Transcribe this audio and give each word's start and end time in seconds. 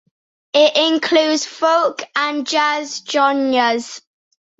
It 0.55 0.75
includes 0.91 1.45
folk 1.45 2.01
and 2.15 2.47
jazz 2.47 3.03
genres. 3.07 4.01